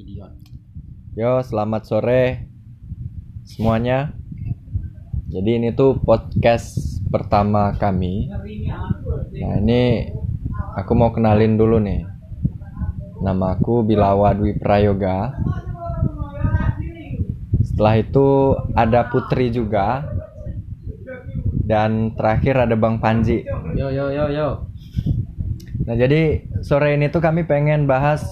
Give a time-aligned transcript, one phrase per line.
[0.00, 0.32] idiot
[1.12, 2.48] Yo, selamat sore
[3.42, 4.14] semuanya.
[5.26, 8.30] Jadi ini tuh podcast pertama kami.
[8.30, 10.06] Nah, ini
[10.78, 12.06] aku mau kenalin dulu nih.
[13.26, 15.34] Nama aku Bilawa Dwi Prayoga.
[17.66, 20.06] Setelah itu ada Putri juga.
[21.66, 23.42] Dan terakhir ada Bang Panji.
[23.74, 24.48] yo yo yo yo
[25.90, 28.22] Nah, jadi sore ini tuh kami pengen bahas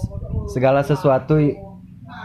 [0.48, 1.36] segala sesuatu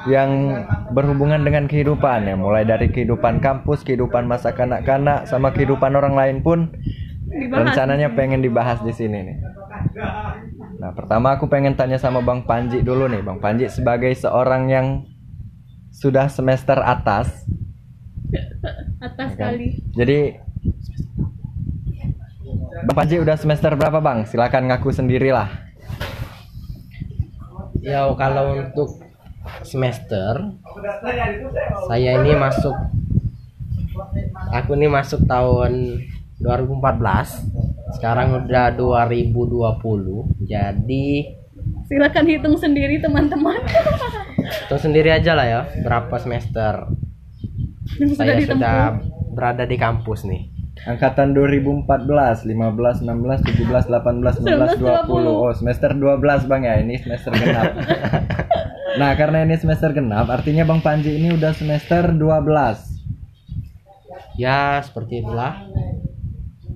[0.07, 6.15] yang berhubungan dengan kehidupan ya, mulai dari kehidupan kampus, kehidupan masa kanak-kanak sama kehidupan orang
[6.15, 6.71] lain pun
[7.31, 9.37] rencananya pengen dibahas di sini nih.
[10.79, 14.87] Nah, pertama aku pengen tanya sama Bang Panji dulu nih, Bang Panji sebagai seorang yang
[15.95, 17.47] sudah semester atas,
[18.99, 19.55] atas ya kan?
[19.55, 20.19] kali Jadi
[22.83, 24.27] Bang Panji udah semester berapa, Bang?
[24.27, 25.62] Silakan ngaku sendirilah.
[27.83, 29.03] Ya kalau untuk
[29.67, 30.55] semester
[31.91, 32.75] saya ini masuk
[34.55, 35.99] aku ini masuk tahun
[36.39, 41.07] 2014 sekarang udah 2020 jadi
[41.87, 43.59] silakan hitung sendiri teman-teman.
[44.65, 46.91] Hitung sendiri aja lah ya berapa semester.
[47.95, 48.99] Yang saya sudah
[49.33, 51.85] berada di kampus nih Angkatan 2014,
[52.49, 55.05] 15, 16, 17, 18, 19, 20.
[55.29, 56.81] Oh, semester 12 Bang ya.
[56.81, 57.77] Ini semester genap.
[58.99, 62.89] nah, karena ini semester genap, artinya Bang Panji ini udah semester 12.
[64.33, 65.61] ya seperti itulah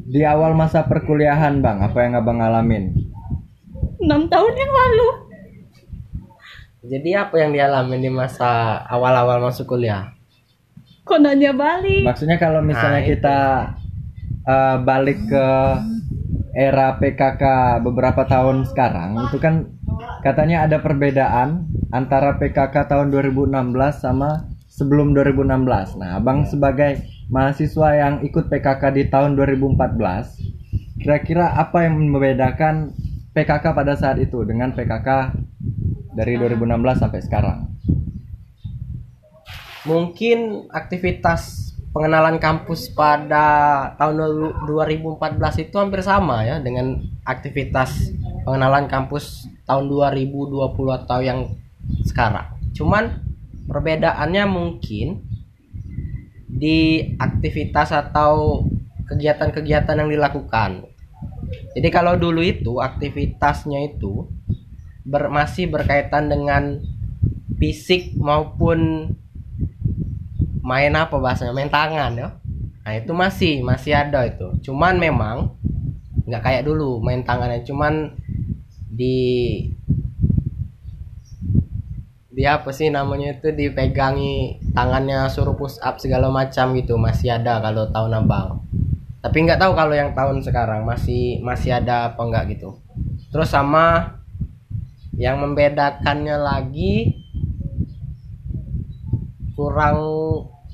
[0.08, 2.94] Di awal masa perkuliahan, Bang, apa yang Abang alamin?
[3.98, 5.10] enam tahun yang lalu
[6.86, 10.14] jadi apa yang dialami di masa awal-awal masuk kuliah
[11.02, 13.16] kok nanya balik Maksudnya kalau misalnya Nah, itu.
[14.48, 15.48] Eh, balik ke
[16.58, 17.44] era PKK
[17.86, 19.70] beberapa tahun sekarang, itu kan
[20.26, 23.54] katanya ada perbedaan antara PKK tahun 2016
[24.02, 26.00] sama sebelum 2016.
[26.02, 32.96] Nah, Abang sebagai mahasiswa yang ikut PKK di tahun 2014, kira-kira apa yang membedakan
[33.38, 35.38] PKK pada saat itu dengan PKK
[36.18, 37.78] dari 2016 sampai sekarang?
[39.88, 44.22] mungkin aktivitas pengenalan kampus pada tahun
[44.70, 46.94] 2014 itu hampir sama ya dengan
[47.26, 48.14] aktivitas
[48.46, 50.54] pengenalan kampus tahun 2020
[50.94, 51.58] atau yang
[52.06, 52.54] sekarang.
[52.78, 53.26] Cuman
[53.66, 55.26] perbedaannya mungkin
[56.46, 58.62] di aktivitas atau
[59.10, 60.86] kegiatan-kegiatan yang dilakukan.
[61.74, 64.30] Jadi kalau dulu itu aktivitasnya itu
[65.02, 66.78] ber- masih berkaitan dengan
[67.58, 69.10] fisik maupun
[70.68, 71.56] main apa bahasanya?
[71.56, 72.30] Main tangan ya.
[72.84, 74.52] Nah itu masih masih ada itu.
[74.68, 75.56] Cuman memang
[76.28, 77.64] nggak kayak dulu main tangannya.
[77.64, 78.12] Cuman
[78.92, 79.16] di
[82.28, 87.00] di apa sih namanya itu dipegangi tangannya suruh push up segala macam gitu.
[87.00, 88.68] Masih ada kalau tahun abang.
[89.24, 92.76] Tapi nggak tahu kalau yang tahun sekarang masih masih ada apa enggak gitu.
[93.32, 94.20] Terus sama
[95.18, 97.26] yang membedakannya lagi
[99.58, 99.98] kurang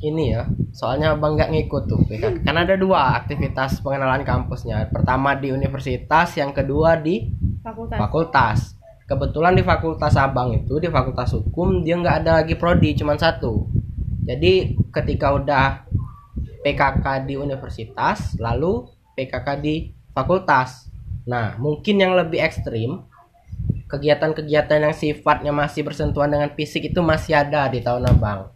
[0.03, 0.43] ini ya
[0.75, 2.43] soalnya abang nggak ngikut tuh PKK.
[2.43, 4.91] kan ada dua aktivitas pengenalan kampusnya.
[4.91, 7.31] Pertama di universitas yang kedua di
[7.63, 7.97] fakultas.
[7.97, 8.59] fakultas.
[9.07, 13.69] Kebetulan di fakultas abang itu di fakultas hukum dia nggak ada lagi prodi cuman satu.
[14.27, 15.87] Jadi ketika udah
[16.63, 20.91] PKK di universitas lalu PKK di fakultas.
[21.29, 23.07] Nah mungkin yang lebih ekstrim
[23.87, 28.52] kegiatan-kegiatan yang sifatnya masih bersentuhan dengan fisik itu masih ada di tahun abang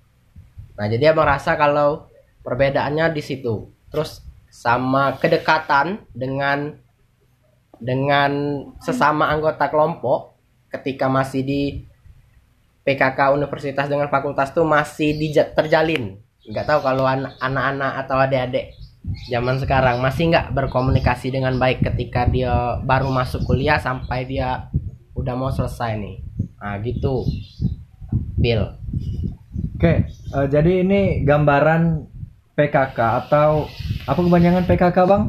[0.78, 2.08] Nah, jadi abang rasa kalau
[2.46, 3.70] perbedaannya di situ.
[3.90, 4.22] Terus
[4.54, 6.78] sama kedekatan dengan
[7.78, 8.32] dengan
[8.82, 10.34] sesama anggota kelompok
[10.74, 11.62] ketika masih di
[12.86, 16.18] PKK universitas dengan fakultas tuh masih dija- terjalin.
[16.48, 18.72] Nggak tahu kalau an- anak-anak atau adik-adik
[19.32, 24.72] zaman sekarang masih nggak berkomunikasi dengan baik ketika dia baru masuk kuliah sampai dia
[25.16, 26.18] udah mau selesai nih.
[26.60, 27.28] Nah, gitu.
[28.38, 28.64] Bill.
[29.78, 32.02] Oke, eh, jadi ini gambaran
[32.58, 33.70] PKK atau
[34.04, 35.24] apa kebanyakan PKK bang?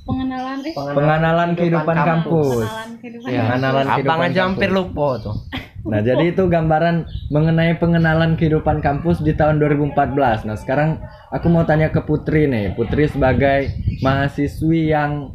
[0.00, 2.62] pengenalan eh Pengenalan kehidupan kampus.
[2.62, 4.78] pengenalan kehidupan Ya, Pengenalan abang kehidupan aja hampir kampus.
[4.78, 5.36] lupa tuh.
[5.80, 6.96] Nah, jadi itu gambaran
[7.30, 10.44] mengenai pengenalan kehidupan kampus di tahun 2014.
[10.44, 10.98] Nah, sekarang
[11.30, 12.74] aku mau tanya ke Putri nih.
[12.74, 15.34] Putri sebagai mahasiswi yang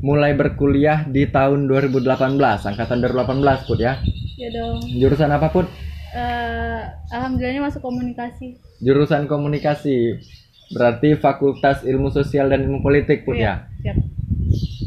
[0.00, 2.36] mulai berkuliah di tahun 2018,
[2.66, 3.96] angkatan 2018, Put ya.
[4.34, 5.64] ya dong Jurusan apa, Put?
[6.14, 6.80] Eh,
[7.10, 10.22] alhamdulillahnya masuk komunikasi Jurusan komunikasi.
[10.70, 13.66] Berarti Fakultas Ilmu Sosial dan Ilmu Politik, Put ya.
[13.82, 13.98] siap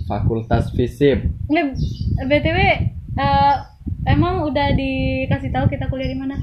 [0.08, 1.28] Fakultas FISIP.
[1.52, 1.76] Nggak,
[2.32, 2.58] btw
[3.20, 3.56] eh,
[4.08, 6.40] emang udah dikasih tahu kita kuliah di mana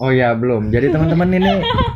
[0.00, 0.72] Oh ya belum.
[0.72, 1.52] Jadi teman-teman ini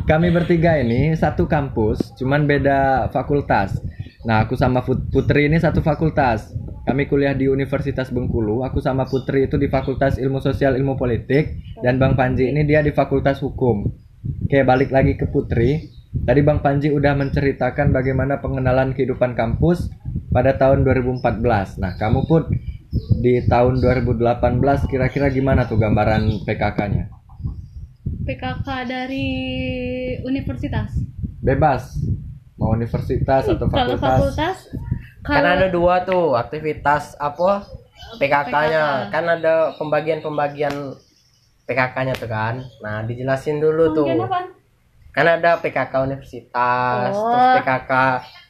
[0.09, 3.81] kami bertiga ini satu kampus, cuman beda fakultas.
[4.25, 6.53] Nah aku sama Putri ini satu fakultas.
[6.85, 8.61] Kami kuliah di Universitas Bengkulu.
[8.61, 12.85] Aku sama Putri itu di Fakultas Ilmu Sosial Ilmu Politik dan Bang Panji ini dia
[12.85, 13.89] di Fakultas Hukum.
[14.45, 15.81] Oke balik lagi ke Putri.
[16.13, 19.89] Tadi Bang Panji udah menceritakan bagaimana pengenalan kehidupan kampus
[20.29, 21.81] pada tahun 2014.
[21.81, 22.53] Nah kamu pun
[23.25, 24.21] di tahun 2018
[24.87, 27.11] kira-kira gimana tuh gambaran PKK-nya?
[28.29, 29.27] PKK dari
[30.21, 30.97] universitas
[31.45, 32.01] bebas
[32.57, 34.73] mau universitas atau kalau fakultas
[35.25, 37.65] fakultas kan ada dua tuh aktivitas apa?
[38.21, 39.13] PKK-nya PKK.
[39.13, 40.93] kan ada pembagian-pembagian
[41.65, 42.61] PKK-nya tuh kan.
[42.85, 44.07] Nah dijelasin dulu tuh.
[44.07, 44.53] Apaan?
[45.15, 47.31] kan ada PKK universitas Oh.
[47.31, 47.93] terus PKK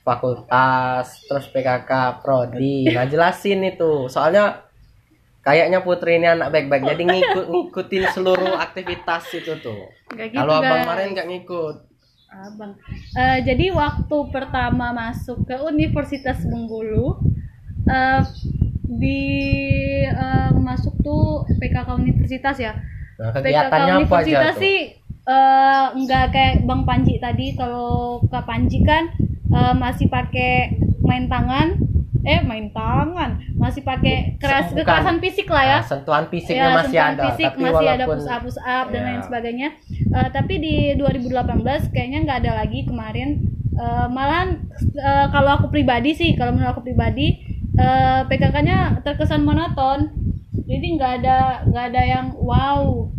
[0.00, 2.88] fakultas terus PKK prodi.
[2.88, 4.08] Nah jelasin itu.
[4.08, 4.64] Soalnya
[5.44, 9.92] kayaknya Putri ini anak baik-baik jadi ngikut ngikutin seluruh aktivitas itu tuh.
[10.16, 11.76] Gitu, kalau abang kemarin nggak ngikut
[12.42, 12.72] Abang.
[13.14, 17.22] Eh, jadi waktu pertama masuk ke Universitas Bengkulu
[17.86, 18.22] eh,
[18.84, 19.22] di
[20.08, 22.74] eh, masuk tuh PKK universitas ya.
[23.14, 24.78] nah PKK apa aja universitas tuh sih
[25.94, 27.54] nggak kayak Bang Panji tadi.
[27.54, 29.14] Kalau Kak Panji kan
[29.54, 31.78] eh, masih pakai main tangan,
[32.24, 34.80] eh main tangan, masih pakai keras Bukan.
[34.80, 35.78] kekerasan fisik lah ya.
[35.80, 38.86] Sentuhan fisiknya Ya, masih sentuhan ada fisik tapi masih ada walaupun push up push up
[38.88, 39.06] dan Ya.
[39.06, 39.68] lain sebagainya
[40.14, 43.28] Eh, tapi di 2018 kayaknya nggak ada lagi kemarin
[43.74, 47.42] Eh, malahan eh, kalau aku pribadi sih kalau menurut aku pribadi
[47.74, 50.14] eh, PKK-nya terkesan monoton
[50.64, 53.10] jadi nggak ada nggak ada yang wow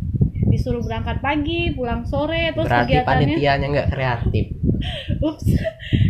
[0.56, 3.28] disuruh berangkat pagi pulang sore terus berarti kegiatannya.
[3.28, 4.46] panitianya nggak kreatif.
[5.28, 5.46] Ups.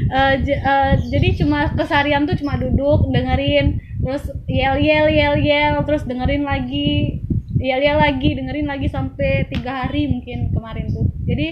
[0.05, 5.81] Eh, j- eh, jadi cuma kesarian tuh cuma duduk dengerin terus yel yel yel yel
[5.81, 7.19] terus dengerin lagi
[7.57, 11.09] yel yel lagi dengerin lagi sampai tiga hari mungkin kemarin tuh.
[11.25, 11.47] Jadi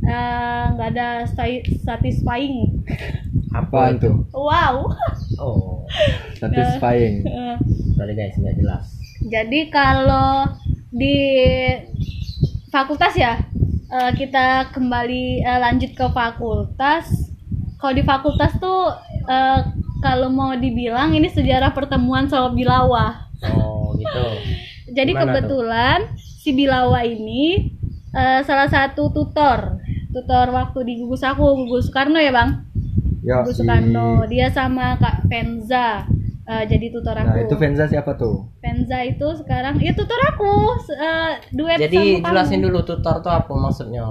[0.00, 2.86] eh, nggak ada sti- satisfying.
[3.50, 4.22] Apa itu?
[4.30, 4.86] wow.
[5.36, 5.82] Oh.
[6.40, 7.26] Satisfying.
[7.92, 8.86] Sorry guys nggak jelas.
[9.20, 10.48] Jadi kalau
[10.88, 11.18] di
[12.70, 13.42] fakultas ya?
[13.90, 17.10] Eh, kita kembali eh, lanjut ke fakultas.
[17.80, 18.94] Kalau di fakultas tuh
[19.26, 19.60] eh,
[20.00, 23.28] kalau mau dibilang ini sejarah pertemuan sama Bilawa.
[23.42, 24.24] Oh gitu.
[24.96, 25.58] Jadi Gimana tuh?
[25.58, 27.74] kebetulan si Bilawa ini
[28.14, 29.82] eh, salah satu tutor.
[30.10, 32.50] Tutor waktu di gugus aku gugus Soekarno ya bang?
[33.22, 34.26] Ya gugus Soekarno.
[34.30, 36.06] Dia sama Kak Venza
[36.50, 40.50] eh, jadi tutor aku nah itu Venza siapa tuh Venza itu sekarang ya tutor aku
[40.90, 42.66] eh, duet jadi sama jelasin kamu.
[42.66, 44.02] dulu tutor tuh apa maksudnya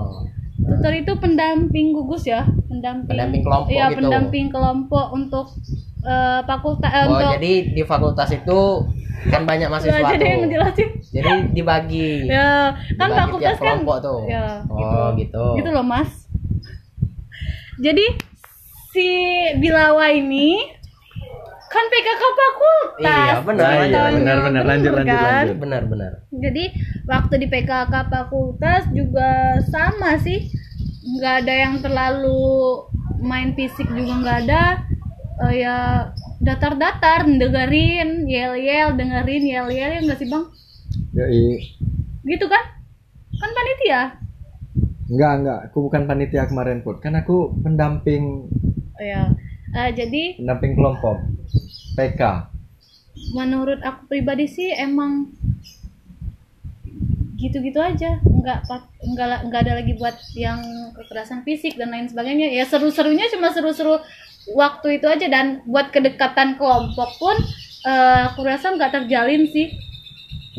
[0.60, 3.98] tutor itu pendamping gugus ya pendamping Pendamping kelompok ya gitu.
[4.00, 5.46] pendamping kelompok untuk
[6.02, 8.60] eh, fakultas oh untuk jadi di fakultas itu
[9.20, 13.68] kan banyak mahasiswa jadi yang tuh ngejelasin jadi dibagi ya kan Dibagi fakultas tiap kan
[13.84, 14.20] kelompok tuh.
[14.26, 15.44] ya Oh, gitu.
[15.60, 16.08] gitu loh mas
[17.78, 18.06] jadi
[18.90, 19.10] si
[19.56, 20.79] Bilawa ini
[21.69, 24.63] kan PKK fakultas Iya, benar, Nah, iya, benar, benar.
[24.66, 25.24] Lanjut, lanjut, kan?
[25.24, 25.57] lanjut.
[25.57, 26.63] benar-benar Jadi
[27.06, 29.30] waktu di PKK fakultas juga
[29.63, 30.50] sama sih,
[31.16, 32.42] nggak ada yang terlalu
[33.19, 34.63] main fisik juga nggak ada,
[35.39, 40.44] Eh, ya datar-datar dengerin yel-yel dengerin yel-yel ya nggak sih bang?
[41.16, 41.63] Yoi.
[42.25, 42.63] Gitu kan?
[43.31, 44.02] Kan panitia?
[45.07, 48.45] enggak enggak aku bukan panitia kemarin put kan aku pendamping
[48.94, 49.31] Oh, ya.
[49.71, 51.18] Eh, jadi pendamping kelompok
[51.98, 52.50] PK
[53.36, 55.30] menurut aku pribadi sih emang
[57.40, 58.20] gitu-gitu aja.
[58.24, 58.68] Nggak
[59.16, 60.60] nggak nggak ada lagi buat yang
[60.96, 62.52] kekerasan fisik dan lain sebagainya.
[62.52, 64.00] Ya seru-serunya cuma seru-seru
[64.56, 65.28] waktu itu aja.
[65.28, 67.36] Dan buat kedekatan kelompok pun
[67.88, 69.72] eh, aku rasa nggak terjalin sih.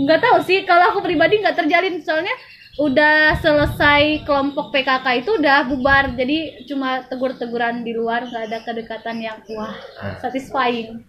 [0.01, 2.01] Nggak tahu sih kalau aku pribadi nggak terjalin.
[2.01, 2.33] Soalnya
[2.79, 6.15] udah selesai kelompok PKK itu udah bubar.
[6.15, 9.75] Jadi cuma tegur-teguran di luar nggak ada kedekatan yang wah
[10.23, 11.03] satisfying.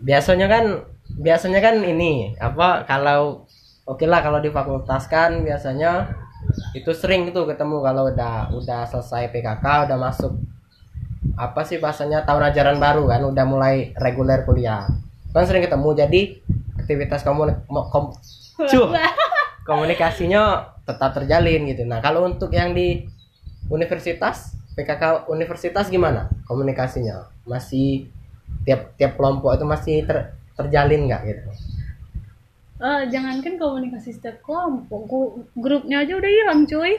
[0.00, 0.64] Biasanya kan
[1.20, 3.44] biasanya kan ini apa kalau
[3.84, 6.08] oke lah kalau di fakultas kan biasanya
[6.72, 10.32] itu sering itu ketemu kalau udah udah selesai PKK udah masuk
[11.38, 14.88] apa sih bahasanya tahun ajaran baru kan udah mulai reguler kuliah.
[15.32, 16.20] Kan sering ketemu jadi
[16.80, 18.16] aktivitas komun kom-
[18.70, 18.88] Cuh.
[19.62, 20.42] Komunikasinya
[20.82, 23.06] tetap terjalin gitu nah kalau untuk yang di
[23.68, 28.08] universitas PKK universitas gimana komunikasinya masih
[28.62, 31.50] tiap tiap kelompok itu masih ter- terjalin nggak gitu
[32.82, 36.98] Eh, jangankan komunikasi setiap kelompok, gu- grupnya aja udah hilang cuy.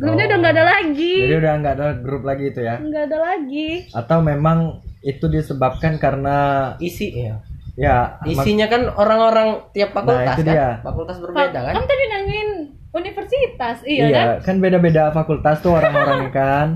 [0.00, 0.28] Grupnya Oh.
[0.32, 3.68] udah nggak ada lagi, jadi udah nggak ada grup lagi itu ya nggak ada lagi.
[3.92, 4.58] atau memang
[5.04, 6.36] itu disebabkan karena
[6.80, 7.36] isi ya
[7.74, 10.68] Ya, isinya kan orang-orang tiap fakultas itu kan dia.
[10.78, 12.50] fakultas berbeda kan kan tadi nanyain
[12.94, 16.68] universitas iya, iya, kan kan beda-beda fakultas tuh orang-orangnya kan.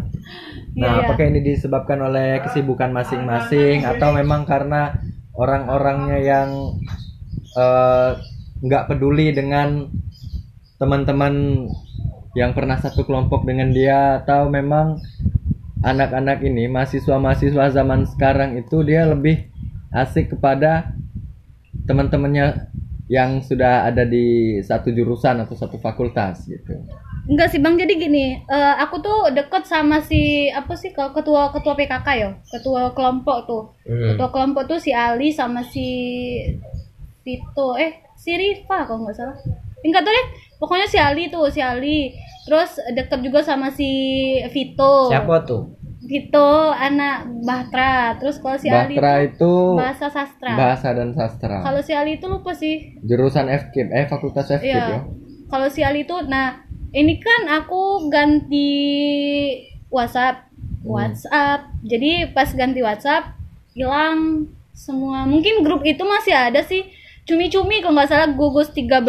[0.74, 1.06] Nah, Iya.
[1.06, 4.94] apakah ini disebabkan oleh kesibukan masing-masing atau memang karena
[5.38, 6.48] orang-orangnya yang
[7.54, 8.10] eh,
[8.58, 9.86] nggak peduli dengan
[10.78, 11.66] teman-teman
[12.34, 14.98] yang pernah satu kelompok dengan dia atau memang
[15.82, 19.47] anak-anak ini mahasiswa-mahasiswa zaman sekarang itu dia lebih
[19.90, 20.92] asik kepada
[21.86, 22.68] teman-temannya
[23.08, 26.76] yang sudah ada di satu jurusan atau satu fakultas gitu.
[27.28, 31.48] Enggak sih bang, jadi gini, eh, aku tuh deket sama si apa sih kalau ketua
[31.52, 34.12] ketua PKK ya, ketua kelompok tuh, Hmm.
[34.16, 35.88] ketua kelompok tuh si Ali sama si
[37.24, 39.36] Vito, eh si Rifa kalau nggak salah,
[39.84, 40.26] enggak tuh deh,
[40.56, 42.16] pokoknya si Ali tuh si Ali,
[42.48, 43.88] terus deket juga sama si
[44.48, 45.76] Vito, siapa tuh
[46.08, 51.60] Vito anak Bahtra, terus kalau si Ali Batra tuh itu bahasa sastra, bahasa dan sastra.
[51.60, 54.88] kalau si Ali itu lupa sih, Jurusan FKIP, eh fakultas FKIP ya.
[54.88, 55.00] Iya.
[55.52, 56.64] Kalau si Ali itu, nah
[56.96, 58.72] ini kan aku ganti
[59.92, 60.48] WhatsApp,
[60.80, 61.68] WhatsApp.
[61.84, 63.36] Jadi pas ganti WhatsApp
[63.76, 65.28] hilang semua.
[65.28, 66.88] Mungkin grup itu masih ada sih.
[67.28, 69.04] Cumi-cumi kalau nggak salah gugus 13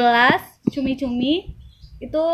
[0.75, 1.55] cumi-cumi
[2.03, 2.25] itu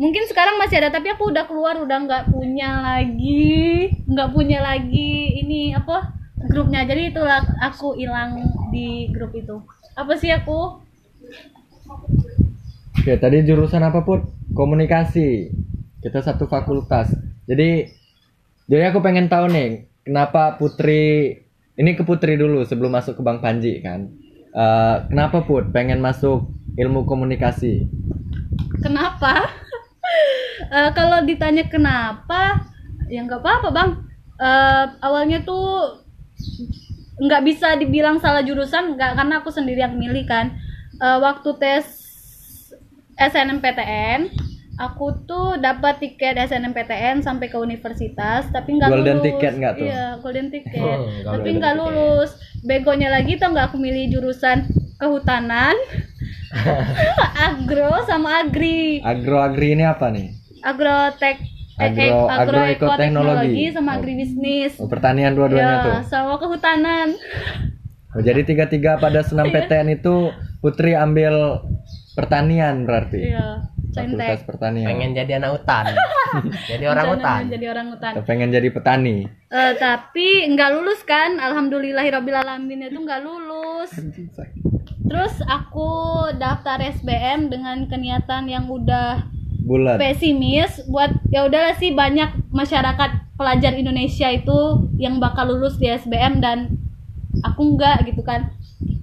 [0.00, 5.44] mungkin sekarang masih ada tapi aku udah keluar udah nggak punya lagi nggak punya lagi
[5.44, 6.16] ini apa
[6.48, 8.40] grupnya jadi itulah aku hilang
[8.72, 9.60] di grup itu
[9.92, 10.80] apa sih aku
[13.00, 14.28] Oke, tadi jurusan apa pun?
[14.52, 15.48] Komunikasi.
[16.04, 17.08] Kita satu fakultas.
[17.48, 17.88] Jadi,
[18.68, 21.32] jadi aku pengen tahu nih, kenapa Putri
[21.80, 24.04] ini ke Putri dulu sebelum masuk ke Bang Panji kan?
[24.52, 27.88] Eh, kenapa Put pengen masuk ilmu komunikasi?
[28.84, 29.48] Kenapa?
[30.70, 32.62] Eh, kalau ditanya kenapa,
[33.08, 33.90] ya nggak apa-apa bang.
[34.40, 35.98] Eh, awalnya tuh
[37.20, 40.56] nggak bisa dibilang salah jurusan, nggak karena aku sendiri yang milih kan.
[41.00, 41.84] Eh, waktu tes
[43.16, 44.32] SNMPTN,
[44.80, 49.26] aku tuh dapat tiket SNMPTN sampai ke universitas, tapi nggak Golden lulus.
[49.28, 49.84] ticket nggak tuh?
[49.84, 50.80] Iya, golden ticket.
[50.80, 52.30] Hmm, golden tapi nggak lulus.
[52.64, 54.64] Begonya lagi tau nggak aku milih jurusan
[54.96, 55.76] kehutanan,
[57.46, 58.98] agro sama agri.
[59.00, 60.34] Agro agri ini apa nih?
[60.60, 61.40] agrotek
[61.80, 63.72] eh, Agro- eh, agroekoteknologi.
[63.72, 63.96] sama Oh.
[63.96, 65.96] agribisnis Oh, pertanian dua-duanya ya tuh.
[66.06, 67.16] sama kehutanan
[68.10, 69.64] Oh, jadi tiga-tiga pada senam Iya.
[69.64, 70.28] PTN itu
[70.58, 71.64] Putri ambil
[72.12, 73.32] pertanian berarti.
[73.32, 74.86] iya Fakultas pertanian.
[74.86, 75.84] pengen jadi anak hutan.
[76.70, 77.40] Jadi orang hutan.
[77.50, 78.12] jadi orang hutan.
[78.14, 79.26] Atau pengen jadi petani.
[79.50, 81.42] Eh, tapi nggak lulus kan?
[81.42, 83.90] Alhamdulillahirobbilalamin itu nggak lulus.
[85.10, 85.90] Terus aku
[86.38, 89.26] daftar SBM dengan keniatan yang udah
[89.66, 89.98] Bulat.
[89.98, 96.38] pesimis buat ya udahlah sih banyak masyarakat pelajar Indonesia itu yang bakal lulus di SBM
[96.38, 96.78] dan
[97.42, 98.54] aku enggak gitu kan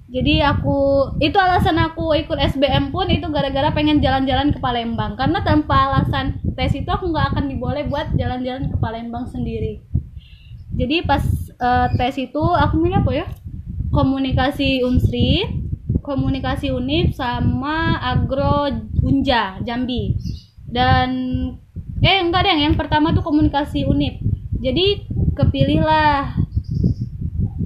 [0.08, 5.20] jadi aku itu alasan aku ikut SBM pun itu gara-gara pengen jalan-jalan ke Palembang.
[5.20, 9.84] Karena tanpa alasan tes itu aku nggak akan diboleh buat jalan-jalan ke Palembang sendiri.
[10.72, 11.20] Jadi pas
[11.60, 13.26] eh, tes itu aku milih apa ya?
[13.92, 15.44] Komunikasi unsri
[16.00, 18.64] komunikasi unip sama agro
[19.04, 20.16] unja Jambi.
[20.64, 21.12] Dan
[22.00, 24.16] eh enggak deh yang pertama tuh komunikasi unip.
[24.56, 25.04] Jadi
[25.36, 26.32] kepilihlah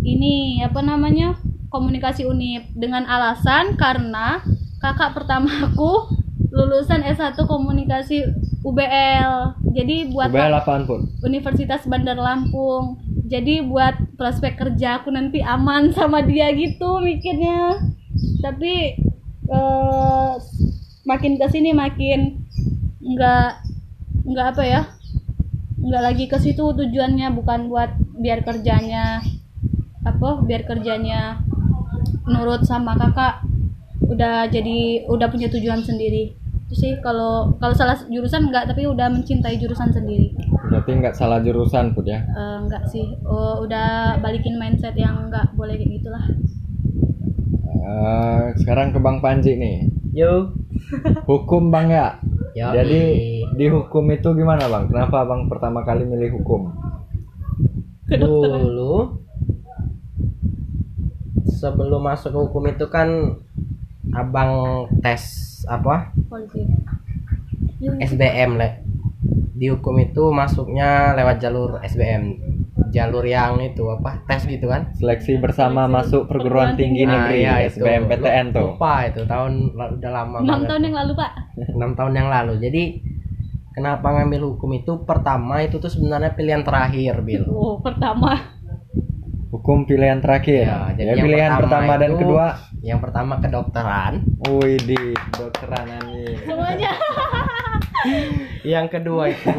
[0.03, 1.39] ini apa namanya
[1.73, 4.45] komunikasi unip dengan alasan karena
[4.79, 6.13] kakak pertama aku
[6.53, 8.29] lulusan S1 komunikasi
[8.61, 11.09] UBL jadi buat UBL apaan pun?
[11.25, 13.01] Universitas Bandar Lampung.
[13.33, 17.81] Jadi buat prospek kerja aku nanti aman sama dia gitu mikirnya.
[18.45, 19.01] Tapi
[19.49, 20.33] eh,
[21.09, 22.45] makin ke sini makin
[23.03, 23.51] nggak
[24.23, 24.83] nggak apa ya
[25.83, 29.19] nggak lagi ke situ tujuannya bukan buat biar kerjanya
[30.07, 31.43] apa biar kerjanya
[32.25, 33.43] nurut sama kakak
[34.03, 39.09] udah jadi udah punya tujuan sendiri itu sih kalau kalau salah jurusan enggak tapi udah
[39.09, 40.33] mencintai jurusan sendiri
[40.73, 42.25] Berarti nggak salah jurusan pun ya.
[42.25, 46.25] Eh, enggak sih oh, udah balikin mindset yang enggak boleh kayak gitulah
[47.83, 49.91] Eh, sekarang ke Bang Panji nih.
[50.15, 50.55] yo
[51.27, 52.15] Hukum Bang ya.
[52.53, 53.01] Ya, Jadi
[53.53, 54.87] di hukum itu gimana Bang?
[54.87, 56.71] Kenapa Bang pertama kali milih hukum?
[58.13, 59.22] dulu
[61.63, 63.39] sebelum masuk ke hukum itu kan
[64.13, 64.51] abang
[64.99, 65.23] tes
[65.65, 66.11] apa?
[66.27, 66.67] Polisi.
[67.81, 68.69] SBM le.
[69.53, 72.25] Di hukum itu masuknya lewat jalur SBM
[72.91, 74.27] jalur yang itu apa?
[74.27, 74.91] Tes gitu kan?
[74.93, 77.79] Seleksi bersama masuk perguruan tinggi Nah, negeri iya, itu.
[77.79, 78.75] SBMPTN tuh.
[78.75, 80.69] lupa itu tahun la- udah lama enam banget.
[80.69, 81.31] tahun yang lalu pak.
[81.73, 82.53] Enam tahun yang lalu.
[82.59, 82.83] Jadi
[83.73, 84.93] kenapa ngambil hukum itu?
[85.03, 87.47] Pertama itu tuh sebenarnya pilihan terakhir Bil.
[87.49, 88.35] Oh pertama
[89.53, 90.65] Hukum pilihan terakhir.
[90.65, 92.47] Ya, jadi Ya, yang pilihan pertama, dan itu- kedua.
[92.81, 94.13] Yang pertama kedokteran,
[94.49, 96.35] Wih di dokteran anjing.
[96.43, 96.91] semuanya
[98.67, 99.53] yang kedua itu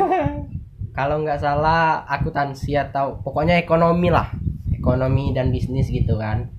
[0.92, 4.34] kalau nggak salah akuntansi atau pokoknya ekonomi lah,
[4.70, 6.50] ekonomi dan bisnis gitu kan.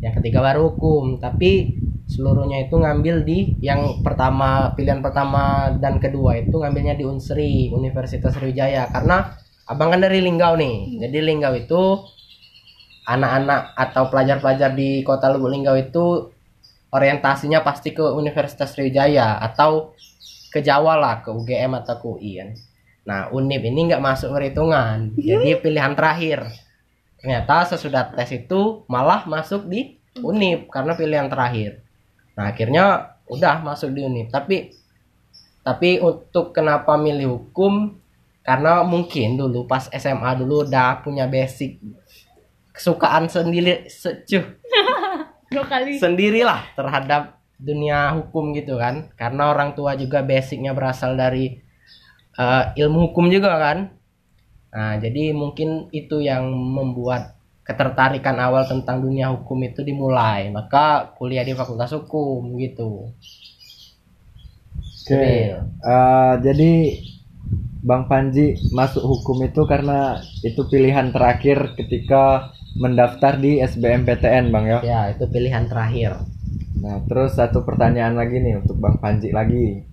[0.00, 6.36] Yang ketiga baru hukum, tapi seluruhnya itu ngambil di yang pertama pilihan pertama dan kedua
[6.36, 9.32] itu ngambilnya di Unsri Universitas Sriwijaya karena
[9.64, 12.04] abang kan dari Linggau nih jadi Linggau itu
[13.06, 16.30] anak-anak atau pelajar-pelajar di kota Lubuk Linggau itu
[16.92, 19.96] orientasinya pasti ke Universitas Sriwijaya atau
[20.52, 22.50] ke Jawa lah ke UGM atau ke UI kan
[23.02, 25.10] nah Unip ini nggak masuk perhitungan.
[25.18, 26.46] Jadi pilihan terakhir.
[27.18, 31.82] Ternyata sesudah tes itu malah masuk di Unip karena pilihan terakhir.
[32.38, 34.28] Nah akhirnya udah masuk di unit.
[34.28, 34.72] Tapi
[35.62, 37.96] tapi untuk kenapa milih hukum?
[38.42, 41.78] Karena mungkin dulu pas SMA dulu udah punya basic
[42.72, 44.44] kesukaan sendiri secuh
[45.52, 49.12] dua kali sendirilah terhadap dunia hukum gitu kan.
[49.14, 51.60] Karena orang tua juga basicnya berasal dari
[52.36, 53.78] eh, ilmu hukum juga kan.
[54.72, 61.46] Nah jadi mungkin itu yang membuat ketertarikan awal tentang dunia hukum itu dimulai maka kuliah
[61.46, 63.14] di fakultas hukum gitu
[65.02, 65.50] Oke.
[65.58, 66.72] Eh, jadi
[67.82, 74.78] Bang Panji masuk hukum itu karena itu pilihan terakhir ketika mendaftar di SBMPTN Bang ya.
[74.82, 76.16] ya itu pilihan terakhir
[76.74, 79.86] Nah, terus satu pertanyaan lagi nih untuk Bang Panji lagi.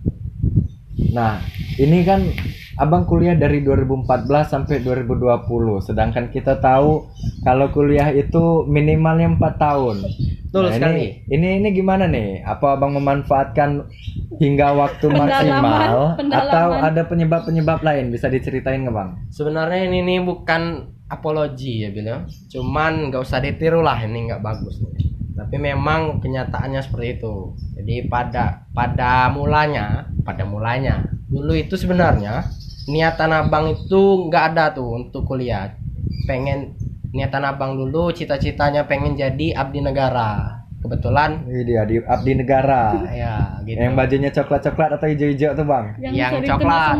[1.14, 1.38] Nah,
[1.78, 2.26] ini kan
[2.74, 4.08] Abang kuliah dari 2014
[4.50, 7.12] sampai 2020, sedangkan kita tahu
[7.44, 9.98] kalau kuliah itu minimalnya 4 tahun.
[10.48, 11.28] Betul Nah, sekali.
[11.28, 12.42] Ini, ini ini gimana nih?
[12.42, 13.86] Apa Abang memanfaatkan
[14.40, 16.50] hingga waktu Pendalaman, maksimal pendalaman.
[16.50, 18.10] atau ada penyebab-penyebab lain?
[18.10, 19.10] Bisa diceritain nggak Bang?
[19.30, 22.30] sebenarnya ini nih bukan apologi ya bilang.
[22.48, 24.80] Cuman nggak usah ditiru lah ini nggak bagus
[25.39, 27.56] tapi memang kenyataannya seperti itu.
[27.80, 32.43] Jadi pada pada mulanya pada mulanya dulu itu sebenarnya
[32.91, 35.72] niatan abang itu nggak ada tuh untuk kuliah.
[36.28, 36.76] Pengen
[37.15, 40.60] niatan abang dulu cita-citanya pengen jadi abdi negara.
[40.80, 43.00] Kebetulan Ini dia di abdi negara.
[43.24, 43.80] ya gitu.
[43.80, 45.86] Yang bajunya coklat-coklat atau hijau-hijau tuh Bang?
[46.04, 46.95] yang, Yang sering coklat.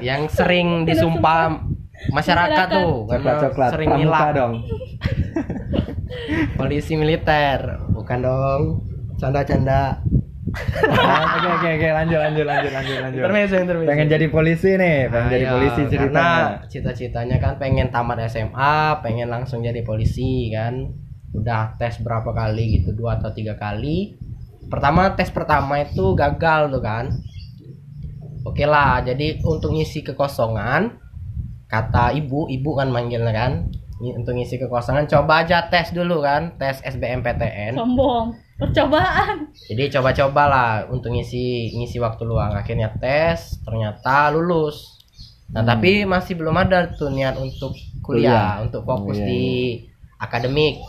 [0.00, 1.60] yang sering disumpah
[2.08, 4.54] masyarakat tuh karena Coklat-coklat sering pramuka dong.
[6.58, 7.60] polisi militer.
[7.92, 8.62] Bukan dong.
[9.16, 10.00] Canda-canda.
[10.90, 11.88] Ah, Oke oke oke.
[11.92, 13.20] Lanjut lanjut lanjut lanjut lanjut.
[13.22, 13.90] intermezzo intermezzo.
[13.92, 16.66] Pengen jadi polisi nih, pengen Nah, jadi iya, polisi ceritanya.
[16.66, 20.90] cita-citanya kan pengen tamat SMA pengen langsung jadi polisi kan.
[21.30, 24.18] Udah tes berapa kali gitu dua atau tiga kali.
[24.66, 27.06] Pertama tes pertama itu gagal tuh kan.
[28.42, 30.96] Oke lah jadi untuk ngisi kekosongan
[31.70, 33.52] kata ibu ibu kan manggilnya kan
[34.00, 39.52] Ini untuk ngisi kekosongan coba aja tes dulu kan tes SBMPTN sombong percobaan.
[39.68, 42.52] Jadi coba-coba lah untuk ngisi ngisi waktu luang.
[42.52, 44.96] Akhirnya tes ternyata lulus.
[45.52, 45.68] Nah Hmm.
[45.68, 48.64] tapi masih belum ada tuh niat untuk kuliah, Kuliah.
[48.64, 49.44] untuk fokus Oh, iya, di
[50.16, 50.80] akademik.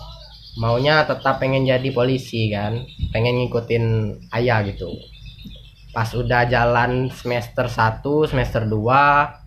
[0.56, 2.80] Maunya tetap pengen jadi polisi kan
[3.12, 3.84] pengen ngikutin
[4.36, 4.88] ayah gitu.
[5.92, 9.41] Pas udah jalan semester 1 semester 2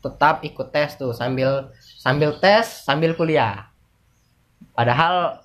[0.00, 3.68] tetap ikut tes tuh sambil sambil tes sambil kuliah.
[4.72, 5.44] Padahal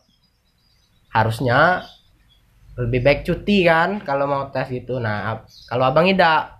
[1.12, 1.84] harusnya
[2.76, 5.00] lebih baik cuti kan kalau mau tes gitu.
[5.00, 6.56] Nah kalau abang tidak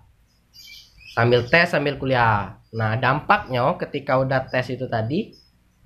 [1.16, 2.60] sambil tes sambil kuliah.
[2.76, 5.32] Nah dampaknya ketika udah tes itu tadi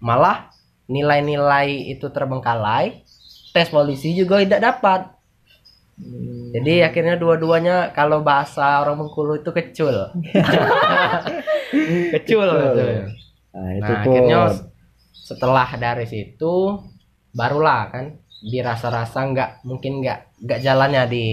[0.03, 0.51] malah
[0.91, 3.07] nilai-nilai itu terbengkalai
[3.55, 5.01] tes polisi juga tidak dapat
[6.51, 9.95] jadi akhirnya dua-duanya kalau bahasa orang Bengkulu itu kecul.
[12.19, 12.83] Kecul gitu.
[13.55, 14.41] Nah, itu Nah, akhirnya
[15.15, 16.83] setelah dari situ
[17.31, 21.25] barulah kan dirasa-rasa nggak mungkin nggak nggak jalannya di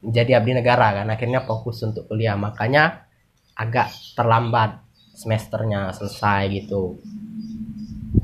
[0.00, 1.06] jadi abdi negara kan.
[1.12, 2.38] Akhirnya fokus untuk kuliah.
[2.38, 3.04] Makanya
[3.52, 4.80] agak terlambat
[5.12, 6.96] semesternya selesai gitu.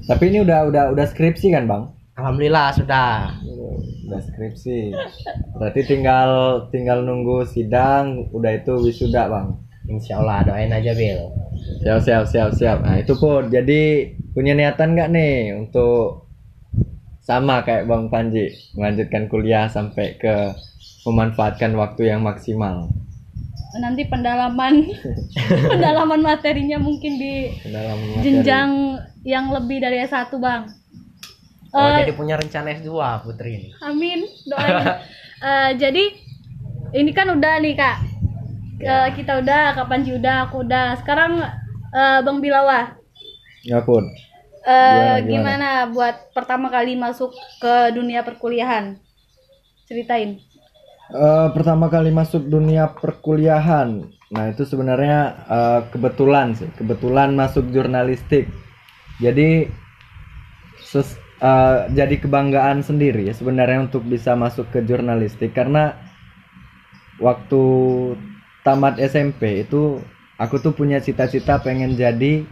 [0.09, 1.93] Tapi ini udah udah udah skripsi kan, Bang?
[2.19, 3.35] Alhamdulillah sudah
[4.05, 4.93] Udah skripsi.
[5.57, 6.29] Berarti tinggal
[6.69, 9.65] tinggal nunggu sidang, udah itu wisuda, Bang.
[9.85, 11.29] insya Allah doain aja Bill
[11.85, 12.79] Siap siap siap siap.
[12.85, 16.29] Nah, itu pun jadi punya niatan nggak nih untuk
[17.25, 20.53] sama kayak Bang Panji melanjutkan kuliah sampai ke
[21.09, 22.89] memanfaatkan waktu yang maksimal
[23.75, 24.87] nanti pendalaman
[25.73, 28.23] pendalaman materinya mungkin di dalam materi.
[28.23, 28.71] jenjang
[29.27, 30.63] yang lebih dari S1 bang
[31.75, 34.79] oh Eh, jadi punya rencana S2 Putri amin doain
[35.45, 36.05] Eh, jadi
[36.97, 37.97] ini kan udah nih kak
[38.81, 41.43] Eh, kita udah kapan udah aku udah sekarang
[41.95, 42.81] eh, bang Bilawa
[43.65, 44.05] Ya pun.
[44.65, 48.97] Eh, Gimana, gimana buat pertama kali masuk ke dunia perkuliahan?
[49.89, 50.41] Ceritain.
[51.13, 54.09] Eh, pertama kali masuk dunia perkuliahan.
[54.33, 58.49] Nah, itu sebenarnya eh, kebetulan sih, kebetulan masuk jurnalistik.
[59.21, 59.69] Jadi
[60.81, 65.93] ses- eh, jadi kebanggaan sendiri ya sebenarnya untuk bisa masuk ke jurnalistik karena
[67.21, 67.63] waktu
[68.65, 70.01] tamat SMP itu
[70.41, 72.43] aku tuh punya cita-cita pengen jadi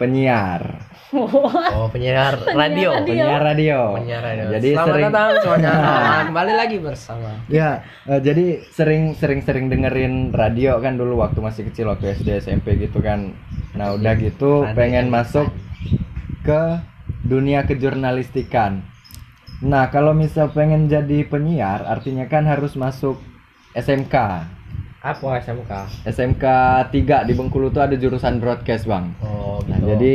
[0.00, 0.80] penyiar,
[1.12, 2.94] Oh, penyiar radio.
[3.02, 3.98] penyiar radio.
[3.98, 4.46] Penyiar radio.
[4.56, 5.70] Jadi Selamat sering datang semuanya.
[5.90, 7.30] Nah, kembali lagi bersama.
[7.50, 7.70] Ya,
[8.06, 12.78] eh, jadi sering sering sering dengerin radio kan dulu waktu masih kecil waktu SD SMP
[12.78, 13.34] gitu kan.
[13.74, 15.50] Nah, udah gitu Radio pengen masuk
[16.46, 16.78] ke
[17.30, 18.82] dunia kejurnalistikan.
[19.62, 23.22] Nah, kalau misal pengen jadi penyiar artinya kan harus masuk
[23.76, 24.14] SMK.
[25.00, 25.72] Apa SMK?
[26.04, 26.44] SMK
[26.92, 29.14] 3 di Bengkulu tuh ada jurusan broadcast, Bang.
[29.22, 29.94] Oh, Nah, gitu.
[29.94, 30.14] jadi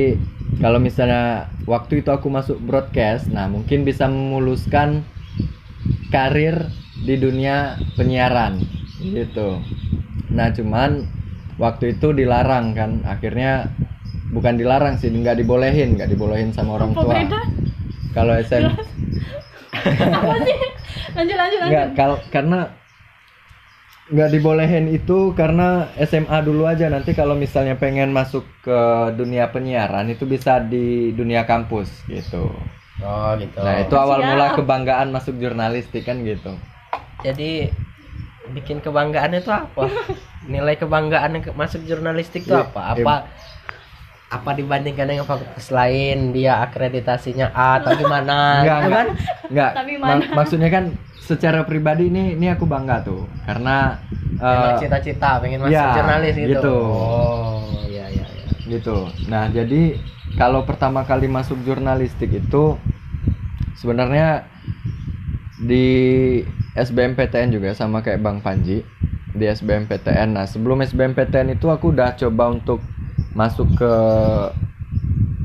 [0.59, 5.01] kalau misalnya waktu itu aku masuk broadcast, nah mungkin bisa memuluskan
[6.11, 6.69] karir
[7.05, 8.61] di dunia penyiaran
[9.01, 9.61] gitu.
[10.33, 11.05] Nah, cuman
[11.57, 13.69] waktu itu dilarang kan, akhirnya
[14.35, 17.13] bukan dilarang sih, nggak dibolehin, nggak dibolehin sama orang Apa tua.
[17.15, 17.41] beda?
[18.11, 18.63] Kalau SM
[19.75, 20.57] Apa sih?
[21.15, 21.71] Lanjut lanjut lanjut.
[21.71, 22.59] nggak kal- karena
[24.05, 28.79] nggak dibolehin itu karena SMA dulu aja nanti kalau misalnya pengen masuk ke
[29.17, 32.53] dunia penyiaran itu bisa di dunia kampus gitu.
[33.01, 33.57] Oh, gitu.
[33.59, 34.29] Nah itu awal Siap.
[34.29, 36.53] mula kebanggaan masuk jurnalistik kan gitu.
[37.25, 37.73] Jadi
[38.53, 39.89] bikin kebanggaan itu apa?
[40.53, 42.81] Nilai kebanggaan masuk jurnalistik itu Iya, apa?
[42.93, 43.15] Apa
[44.25, 48.65] apa dibandingkan dengan fakultas lain dia akreditasinya A atau gimana?
[48.65, 49.07] Enggak, gitu enggak, kan?
[49.51, 49.71] enggak.
[49.77, 50.33] Tapi Ma- mana?
[50.33, 50.85] maksudnya kan
[51.21, 53.97] secara pribadi ini ini aku bangga tuh karena
[54.37, 56.49] eh, cita-cita pengen masuk ya, jurnalis gitu.
[56.57, 56.77] gitu.
[56.85, 58.45] Oh, iya iya iya.
[58.65, 58.97] gitu.
[59.29, 59.97] Nah, jadi
[60.37, 62.77] kalau pertama kali masuk jurnalistik itu
[63.77, 64.45] sebenarnya
[65.61, 65.85] di
[66.75, 68.83] SBMPTN juga sama kayak Bang Panji
[69.35, 70.35] di SBMPTN.
[70.35, 72.83] Nah, sebelum SBMPTN itu aku udah coba untuk
[73.35, 73.93] masuk ke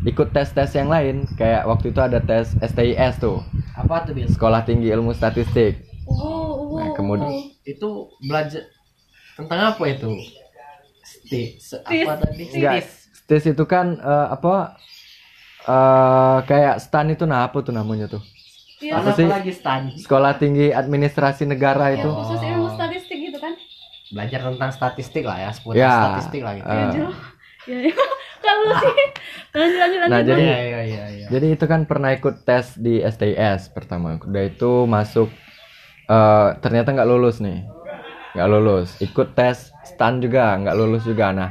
[0.02, 4.24] ikut tes-tes yang lain kayak waktu itu ada tes STIS tuh, Apa tuh Bil?
[4.26, 5.84] Sekolah Tinggi Ilmu Statistik.
[6.06, 7.44] Uh, uh, Nah, kemudian- uh.
[7.62, 8.64] Itu belajar
[9.36, 10.08] tentang apa itu?
[11.00, 12.48] Sti, se- apa tadi?
[12.48, 12.88] Enggak, Stis.
[13.20, 14.74] STIS itu kan eh, apa
[15.62, 18.22] eh kayak STAN itu nah apa tuh namanya tuh?
[18.80, 19.28] Iya, Apa sih?
[19.28, 19.92] lagi stand?
[20.00, 22.10] Sekolah Tinggi Administrasi Negara yang itu.
[22.10, 23.52] khusus ilmu statistik gitu kan?
[24.08, 26.64] Belajar tentang statistik lah ya, seputar Ya, statistik lah gitu.
[26.66, 27.08] Jujur.
[27.68, 27.94] Ya, ya.
[28.44, 28.94] Kalau sih
[29.52, 30.10] lanjut lanjut lanjut.
[30.10, 31.26] Nah, jadi- Iya iya iya iya.
[31.28, 34.16] Jadi itu kan pernah ikut tes di STIS pertama.
[34.16, 35.28] Udah itu masuk
[36.08, 37.62] eh ternyata nggak lulus nih.
[38.34, 38.88] Nggak lulus.
[38.98, 41.30] Ikut tes STAN juga nggak lulus juga.
[41.30, 41.50] Nah,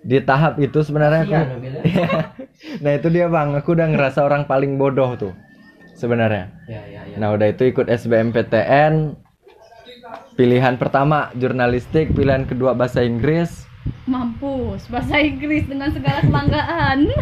[0.00, 1.46] di tahap itu sebenarnya aku ya.
[2.82, 5.34] Nah, itu dia Bang, aku udah ngerasa orang paling bodoh tuh.
[5.94, 6.50] Sebenarnya.
[6.66, 7.16] Iya iya iya.
[7.20, 9.14] Nah, udah itu ikut SBMPTN.
[10.34, 13.63] Pilihan pertama jurnalistik, pilihan kedua bahasa Inggris,
[14.04, 16.98] Mampus bahasa Inggris dengan segala kebanggaan.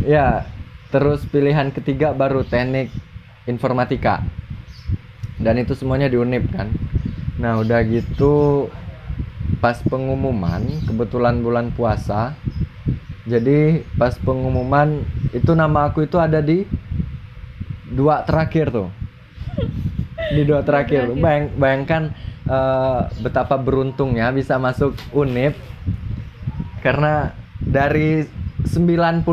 [0.00, 0.48] Ya,
[0.88, 2.88] terus pilihan ketiga baru teknik
[3.44, 4.24] informatika.
[5.36, 6.72] Dan itu semuanya di UNIP kan.
[7.36, 8.68] Nah, udah gitu
[9.60, 12.32] pas pengumuman, kebetulan bulan puasa.
[13.28, 15.04] Jadi pas pengumuman
[15.36, 16.64] itu nama aku itu ada di
[17.92, 18.88] dua terakhir tuh.
[20.32, 21.12] Di dua terakhir.
[21.12, 22.02] Bayang, bayangkan
[22.50, 25.54] eh, betapa beruntungnya bisa masuk UNIP.
[26.82, 27.30] Karena
[27.62, 28.26] dari
[28.66, 29.24] 98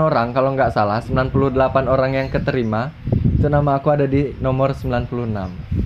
[0.00, 2.94] orang kalau nggak salah 98 orang yang keterima
[3.36, 5.82] itu nama aku ada di nomor 96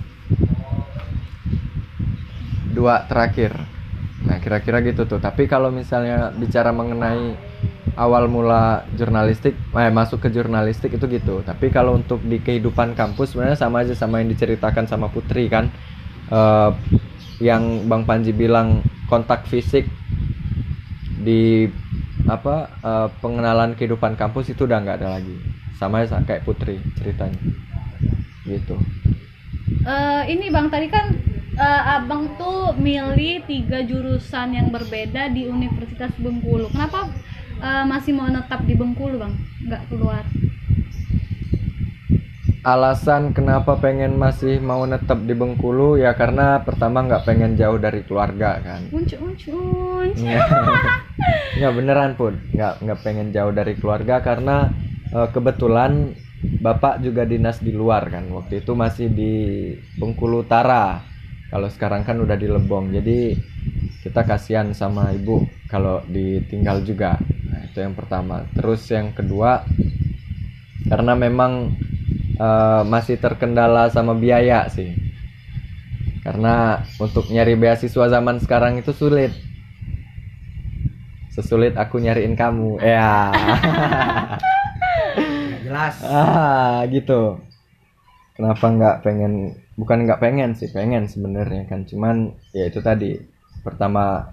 [2.77, 3.57] dua terakhir.
[4.29, 5.17] Nah kira-kira gitu tuh.
[5.17, 7.33] Tapi kalau misalnya bicara mengenai
[7.97, 11.41] awal mula jurnalistik eh, masuk ke jurnalistik itu gitu.
[11.41, 15.73] Tapi kalau untuk di kehidupan kampus sebenarnya sama aja sama yang diceritakan sama Putri kan
[16.27, 16.71] Eh,
[17.37, 19.87] yang Bang Panji bilang kontak fisik
[21.23, 21.69] di
[22.27, 25.37] apa eh, pengenalan kehidupan kampus itu udah nggak ada lagi
[25.79, 27.39] sama aja kayak Putri ceritanya
[28.43, 28.75] gitu
[29.87, 31.15] Eh, ini bang tadi kan
[31.55, 36.67] eh, abang tuh milih tiga jurusan yang berbeda di Universitas Bengkulu.
[36.75, 37.07] Kenapa
[37.63, 39.33] eh, masih mau netap di Bengkulu bang?
[39.63, 40.23] Nggak keluar?
[42.67, 48.03] Alasan kenapa pengen masih mau netap di Bengkulu ya karena pertama nggak pengen jauh dari
[48.03, 48.91] keluarga kan?
[48.91, 50.03] Muncul muncul.
[50.19, 50.47] Nggak
[51.63, 52.35] nggak beneran pun.
[52.51, 54.67] Nggak nggak pengen jauh dari keluarga karena
[55.15, 56.11] eh, kebetulan
[56.59, 58.27] bapak juga dinas di luar kan?
[58.35, 59.33] Waktu itu masih di
[59.95, 60.99] Bengkulu Utara.
[61.47, 62.91] Kalau sekarang kan udah di Lebong.
[62.91, 63.31] Jadi
[64.03, 67.15] kita kasihan sama ibu kalau ditinggal juga.
[67.47, 68.43] Nah, itu yang pertama.
[68.51, 69.63] Terus yang kedua
[70.91, 71.71] karena memang
[72.37, 74.93] eh, masih terkendala sama biaya sih.
[76.27, 79.31] Karena untuk nyari beasiswa zaman sekarang itu sulit.
[81.31, 82.83] Sesulit aku nyariin kamu.
[82.83, 83.31] Ya.
[85.63, 85.95] Jelas.
[86.03, 87.39] Ah gitu.
[88.35, 91.87] Kenapa nggak pengen bukan nggak pengen sih pengen sebenarnya kan.
[91.87, 93.15] Cuman ya itu tadi.
[93.63, 94.27] Pertama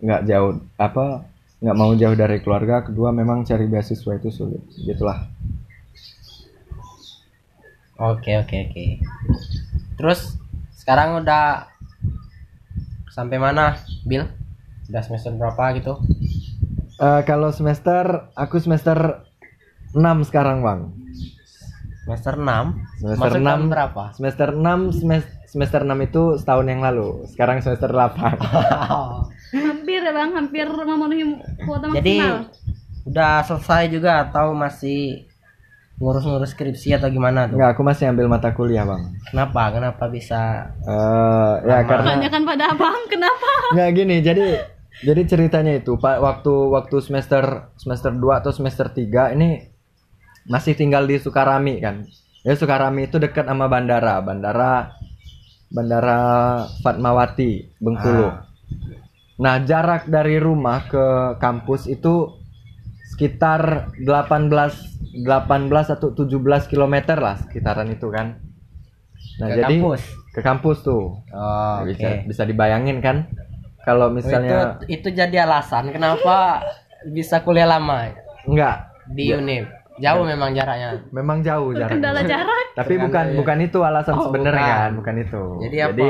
[0.00, 1.28] nggak jauh apa
[1.60, 2.88] nggak mau jauh dari keluarga.
[2.88, 4.64] Kedua memang cari beasiswa itu sulit.
[4.80, 5.28] Gitulah
[7.98, 8.86] oke oke oke.
[9.98, 10.38] Terus
[10.78, 11.68] sekarang udah
[13.12, 14.24] sampai mana Bill
[14.88, 16.00] udah semester berapa gitu?
[16.98, 19.22] Eh, kalau semester aku semester
[19.94, 20.80] 6 sekarang bang.
[22.02, 23.72] Semester 6 Semester tahun 6.
[23.72, 24.02] berapa?
[24.16, 27.22] Semester 6 semester semester 6 itu setahun yang lalu.
[27.28, 28.18] Sekarang semester 8
[29.68, 30.30] hampir ya bang.
[30.34, 31.24] Hampir memenuhi
[31.68, 32.38] kuota jadi maksimal.
[33.08, 35.27] udah selesai juga atau masih
[35.98, 37.58] ngurus-ngurus skripsi atau gimana tuh?
[37.58, 39.02] Enggak, aku masih ambil mata kuliah bang.
[39.26, 39.62] Kenapa?
[39.74, 41.88] Kenapa bisa Eh, ya Lama.
[41.90, 43.50] karena Tanyakan pada abang kenapa?
[43.74, 44.46] Nggak gini jadi
[44.98, 47.42] jadi ceritanya itu pak waktu waktu semester
[47.74, 49.66] semester 2 atau semester 3 ini
[50.46, 52.06] masih tinggal di Sukarami kan?
[52.40, 54.94] Ya Sukarami itu dekat sama bandara bandara
[55.68, 56.18] bandara
[56.80, 58.24] Fatmawati Bengkulu.
[58.24, 58.46] Ah.
[59.36, 61.04] nah jarak dari rumah ke
[61.36, 62.37] kampus itu
[63.08, 64.52] sekitar 18
[65.18, 65.24] 18
[65.90, 66.28] atau 17
[66.66, 68.36] km lah sekitaran itu kan.
[69.38, 70.02] Nah Ke jadi kampus?
[70.30, 71.18] ke kampus tuh.
[71.26, 73.26] Oh, bisa bisa dibayangin kan?
[73.82, 76.60] Kalau Oh, misalnya itu itu jadi alasan kenapa
[77.08, 78.12] bisa kuliah lama?
[78.44, 78.92] Enggak.
[79.08, 79.64] Di Unip
[79.98, 81.02] jauh memang jaraknya.
[81.10, 81.96] Memang jauh jaraknya.
[81.96, 82.64] kendala jarak?
[82.70, 83.34] Tapi Terkendala bukan ya.
[83.34, 84.78] bukan itu alasan Oh, sebenarnya bukan.
[84.78, 85.42] kan bukan itu.
[85.64, 86.06] Jadi apa?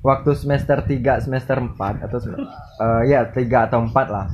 [0.00, 2.18] waktu semester 3 semester 4 atau
[2.82, 3.36] eh, ya 3
[3.68, 4.26] atau 4 lah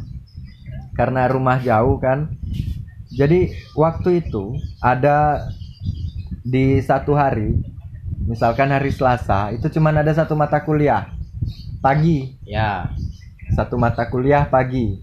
[0.96, 2.32] karena rumah jauh kan
[3.12, 5.46] jadi waktu itu ada
[6.42, 7.60] di satu hari
[8.26, 11.12] misalkan hari Selasa itu cuman ada satu mata kuliah
[11.78, 12.90] pagi ya
[13.54, 14.98] satu mata kuliah pagi.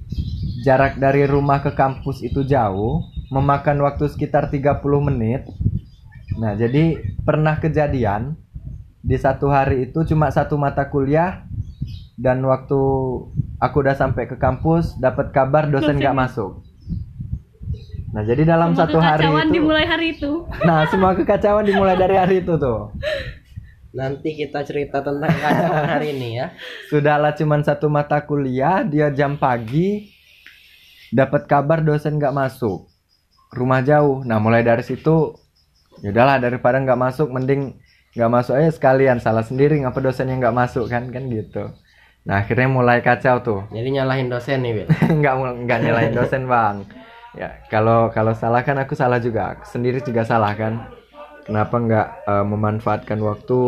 [0.64, 5.48] Jarak dari rumah ke kampus itu jauh, memakan waktu sekitar 30 menit.
[6.40, 8.36] Nah, jadi pernah kejadian
[9.04, 11.44] di satu hari itu cuma satu mata kuliah
[12.16, 12.80] dan waktu
[13.64, 16.60] aku udah sampai ke kampus dapat kabar dosen nggak masuk.
[18.14, 20.32] Nah, jadi dalam Semua satu hari kekacauan itu dimulai hari itu
[20.70, 22.92] Nah, semua kekacauan dimulai dari hari itu tuh.
[23.94, 26.50] nanti kita cerita tentang kacauan hari ini ya
[26.90, 30.14] Sudahlah cuman satu mata kuliah, dia jam pagi
[31.14, 32.90] dapat kabar dosen nggak masuk.
[33.54, 34.26] Rumah jauh.
[34.26, 35.38] Nah, mulai dari situ
[36.02, 37.78] ya udahlah daripada nggak masuk mending
[38.14, 41.70] nggak masuk aja sekalian salah sendiri ngapa dosen yang nggak masuk kan kan gitu.
[42.24, 43.60] Nah, akhirnya mulai kacau tuh.
[43.76, 44.88] jadi nyalahin dosen nih Bil
[45.20, 45.34] nggak
[45.68, 46.88] nggak nyalain dosen, Bang.
[47.34, 49.58] Ya, kalau kalau salah kan aku salah juga.
[49.58, 50.88] Aku sendiri juga salah kan.
[51.44, 53.60] Kenapa nggak eh, memanfaatkan waktu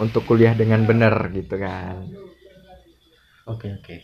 [0.00, 2.04] untuk kuliah dengan benar gitu kan?
[3.50, 3.96] oke oke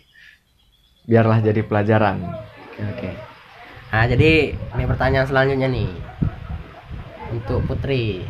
[1.07, 2.19] biarlah jadi pelajaran.
[2.67, 3.11] oke oke
[3.95, 5.91] nah jadi ini pertanyaan selanjutnya nih
[7.31, 8.23] untuk Putri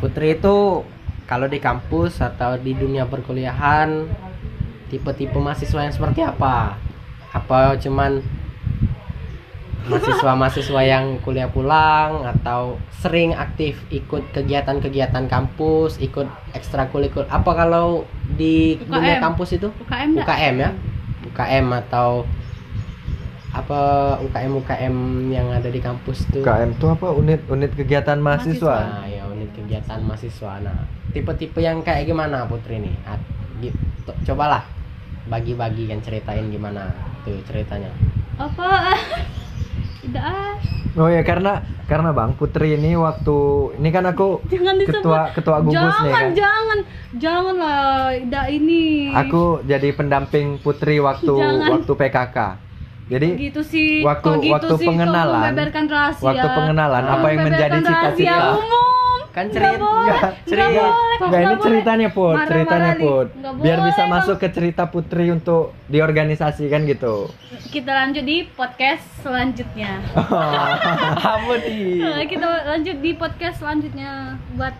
[0.00, 0.82] Putri itu
[1.28, 4.08] kalau di kampus atau di dunia perkuliahan
[4.88, 6.78] tipe-tipe mahasiswa yang seperti apa
[7.34, 8.22] apa cuman
[9.86, 16.26] mahasiswa-mahasiswa yang kuliah pulang atau sering aktif ikut kegiatan-kegiatan kampus, ikut
[16.58, 17.30] ekstrakurikuler.
[17.30, 18.02] Apa kalau
[18.34, 18.90] di UKM.
[18.90, 19.70] dunia kampus itu?
[19.86, 20.70] UKM enggak UKM ya?
[21.30, 22.26] UKM atau
[23.54, 23.80] apa
[24.20, 24.96] UKM UKM
[25.32, 26.42] yang ada di kampus tuh?
[26.42, 28.76] KM itu apa unit unit kegiatan mahasiswa?
[28.82, 30.66] Nah, ya unit kegiatan mahasiswa.
[30.66, 30.82] Nah,
[31.14, 32.94] tipe-tipe yang kayak gimana Putri nih?
[33.06, 33.22] Ah,
[33.62, 34.12] gitu.
[34.26, 34.75] Cobalah
[35.26, 36.90] bagi-bagi kan ceritain gimana
[37.22, 37.90] tuh ceritanya.
[38.36, 38.94] apa
[40.02, 40.54] tidak ah
[40.96, 43.36] Oh ya karena karena Bang Putri ini waktu
[43.76, 46.26] ini kan aku jangan disebut ketua ketua gugus jangan nih kan.
[46.32, 46.78] jangan
[47.14, 47.84] jangan lah
[48.16, 48.82] tidak ini
[49.14, 51.68] Aku jadi pendamping Putri waktu Jangan.
[51.70, 52.38] waktu PKK.
[53.06, 55.54] Jadi gitu sih waktu- gitu waktu sih, pengenalan-
[55.86, 58.38] rahasia waktu pengenalan, apa yang menjadi cita-cita?
[59.36, 60.64] Kan Nggak cerita- boleh, Nggak, cerita.
[60.80, 61.60] boleh, kok, Nggak, ini boleh.
[61.62, 63.04] ceritanya Put, Marah-marah ceritanya nih.
[63.04, 63.26] Put.
[63.36, 67.14] Nggak Biar bisa boleh, masuk ke cerita Putri untuk di organisasi kan gitu.
[67.68, 69.92] kita lanjut di podcast selanjutnya
[71.36, 72.00] Apa di?
[72.00, 74.10] Eh, kita lanjut di podcast selanjutnya
[74.52, 74.72] buat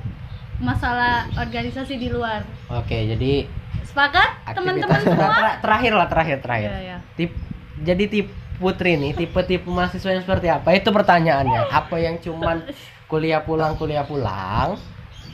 [0.56, 2.40] masalah organisasi di luar
[2.72, 3.44] Oke, jadi
[3.84, 6.70] sepakat teman-teman semua Ter- terakhir lah terakhir terakhir.
[6.70, 6.98] ya, ya.
[7.14, 7.32] Tip,
[7.78, 10.72] jadi tip Putri nih tipe-tipe mahasiswa yang seperti apa?
[10.72, 11.68] Itu pertanyaannya.
[11.68, 12.64] Apa yang cuman
[13.06, 14.78] kuliah pulang kuliah pulang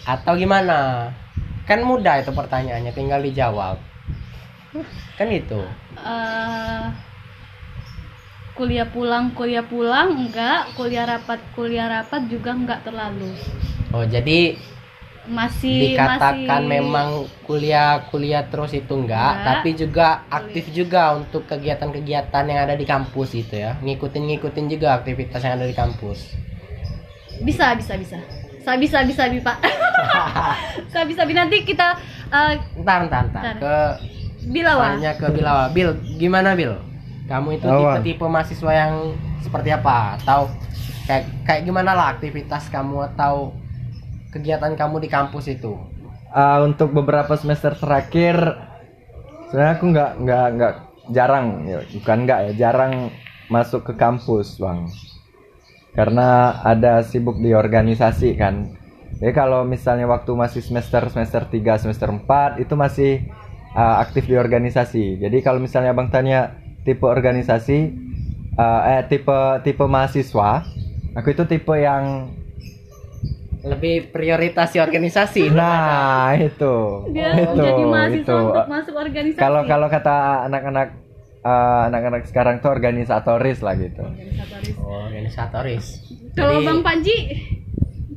[0.05, 1.11] atau gimana?
[1.63, 3.79] Kan mudah itu pertanyaannya, tinggal dijawab.
[5.15, 5.63] Kan gitu.
[5.97, 6.85] Eh,
[8.53, 13.33] kuliah pulang kuliah pulang enggak kuliah rapat kuliah rapat juga enggak terlalu
[13.93, 14.57] Oh, jadi
[15.29, 17.09] masih dikatakan masih memang
[17.45, 19.47] kuliah-kuliah terus itu enggak, Enggak.
[19.47, 23.77] tapi juga aktif juga untuk kegiatan-kegiatan yang ada di kampus itu ya.
[23.85, 26.35] Ngikutin-ngikutin juga aktivitas yang ada di kampus.
[27.41, 28.19] Bisa bisa bisa
[28.63, 29.59] sabi sabi sabi pak
[30.95, 31.97] sabi sabi nanti kita
[32.33, 33.43] eh, Ntar, ntar, ntar.
[33.43, 33.57] Ntar.
[33.59, 33.77] Ke
[34.49, 35.65] bilawa tanya ke Bilawa.
[35.71, 36.75] Bil, gimana Bil?
[37.31, 39.15] Kamu itu tipe-tipe mahasiswa yang
[39.45, 40.19] seperti apa?
[40.19, 40.51] Atau
[41.07, 43.55] kayak kayak gimana lah aktivitas kamu atau
[44.35, 45.79] kegiatan kamu di kampus itu?
[46.33, 48.57] Ah, untuk beberapa semester terakhir
[49.53, 50.75] sebenarnya aku nggak nggak nggak
[51.13, 53.13] jarang ya bukan nggak ya jarang
[53.53, 54.89] masuk ke kampus bang
[55.93, 58.73] karena ada sibuk di organisasi kan.
[59.21, 63.13] Jadi kalau misalnya waktu masih semester semester 3 semester 4 itu masih
[63.77, 65.21] ah, aktif di organisasi.
[65.21, 67.93] Jadi kalau misalnya abang tanya tipe organisasi
[68.59, 70.67] ah, eh tipe tipe mahasiswa
[71.15, 72.35] aku itu tipe yang
[73.63, 75.55] Lebih prioritasi organisasi.
[75.55, 77.07] nah itu.
[77.15, 78.35] Dia itu jadi mahasiswa itu.
[78.43, 79.39] untuk masuk organisasi.
[79.39, 80.99] Kalau kalau kata anak-anak
[81.43, 84.03] eh, anak-anak sekarang tuh organisatoris lah gitu.
[84.03, 84.75] Organisatoris.
[84.79, 85.87] Oh, organisatoris.
[86.33, 87.17] kalau Jadi- bang Panji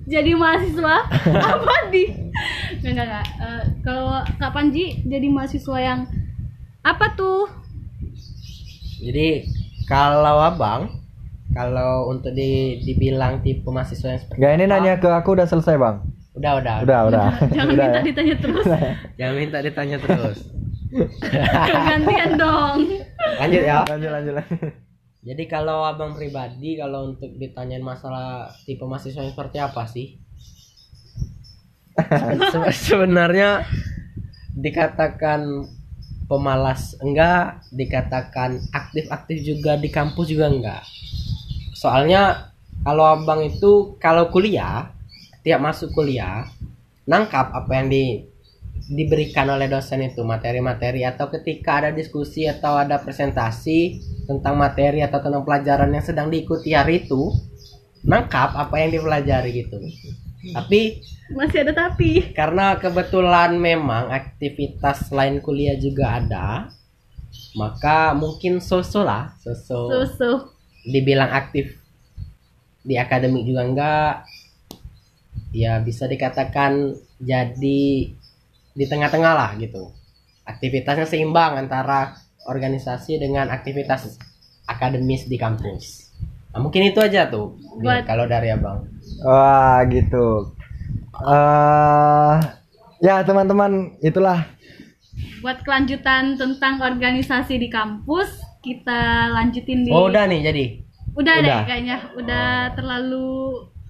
[0.06, 0.96] jadi mahasiswa
[1.58, 2.06] apa di?
[2.80, 4.06] Nggak nggak nggak Eh, kalau
[4.38, 6.00] kak Panji jadi mahasiswa yang
[6.82, 7.50] apa tuh?
[8.98, 9.50] Jadi
[9.84, 10.90] kalau abang,
[11.52, 15.76] kalau untuk di, dibilang tipe mahasiswa yang seperti Gak ini nanya ke aku udah selesai
[15.76, 15.96] bang?
[16.34, 16.76] Udah udah.
[16.82, 17.28] Udah udah.
[17.48, 18.02] Jangan udah minta ya?
[18.04, 18.66] ditanya terus.
[19.18, 20.38] Jangan minta ditanya terus.
[21.66, 22.78] gantian dong
[23.26, 23.78] Lanjut ya.
[23.90, 24.60] lanjut lanjut lanjut.
[25.26, 30.22] Jadi kalau abang pribadi kalau untuk ditanyain masalah tipe mahasiswa yang seperti apa sih?
[32.54, 33.66] Se- sebenarnya
[34.54, 35.66] dikatakan
[36.30, 40.84] pemalas enggak, dikatakan aktif-aktif juga di kampus juga enggak.
[41.74, 42.54] Soalnya
[42.86, 44.94] kalau abang itu kalau kuliah,
[45.42, 46.46] tiap masuk kuliah
[47.06, 48.06] nangkap apa yang di
[48.86, 53.98] diberikan oleh dosen itu materi-materi atau ketika ada diskusi atau ada presentasi
[54.30, 57.34] tentang materi atau tentang pelajaran yang sedang diikuti hari itu
[58.06, 59.82] nangkap apa yang dipelajari gitu.
[60.54, 61.02] Tapi
[61.34, 62.30] masih ada tapi.
[62.38, 66.70] karena kebetulan memang aktivitas selain kuliah juga ada
[67.58, 70.32] maka mungkin sosok lah sosok susu
[70.86, 71.82] dibilang aktif
[72.86, 74.16] di akademik juga enggak.
[75.50, 78.14] Ya bisa dikatakan jadi
[78.76, 79.96] di tengah-tengah lah gitu.
[80.46, 82.14] Aktivitasnya seimbang antara
[82.46, 84.20] organisasi dengan aktivitas
[84.68, 86.12] akademis di kampus.
[86.54, 88.86] Nah, mungkin itu aja tuh Buat- kalau dari abang.
[89.26, 90.54] Wah gitu.
[91.24, 92.36] Eh
[93.02, 94.44] ya teman-teman itulah.
[95.42, 100.66] Buat kelanjutan tentang organisasi di kampus kita lanjutin di oh udah nih jadi?
[101.16, 101.62] Udah, deh Udah.
[101.64, 101.98] kayaknya.
[102.20, 103.30] Udah terlalu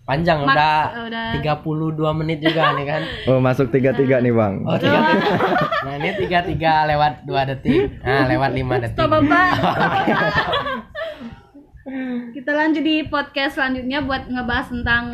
[0.06, 0.78] panjang Mak- udah
[1.10, 1.28] udah.
[1.42, 3.02] 32 menit juga nih kan.
[3.30, 4.62] Oh masuk tiga tiga nih bang.
[4.64, 5.30] Oh tiga tiga
[5.86, 8.02] nah ini tiga tiga lewat dua detik.
[8.02, 8.94] Nah lewat lima detik.
[8.94, 9.50] Stop bapak.
[12.34, 15.06] Kita lanjut di podcast selanjutnya buat ngebahas tentang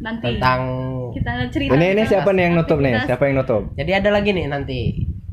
[0.00, 0.36] nanti.
[0.36, 0.60] Tentang
[1.16, 2.92] kita cerita ini ini siapa nih yang nutup nih?
[3.04, 3.62] siapa yang nutup?
[3.72, 4.78] Jadi ada lagi nih nanti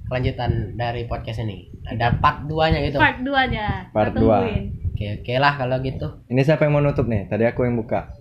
[0.07, 1.67] kelanjutan dari podcast ini.
[1.83, 2.97] Ada part 2 nya gitu.
[2.99, 4.37] Part 2 nya Part Kita dua.
[4.43, 4.63] tungguin.
[5.01, 6.07] Oke oke lah kalau gitu.
[6.29, 7.25] Ini siapa yang mau nutup nih?
[7.25, 8.13] Tadi aku yang buka.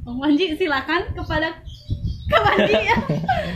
[0.00, 1.60] Bang Panji silakan kepada
[2.32, 2.96] Kak Panji ya.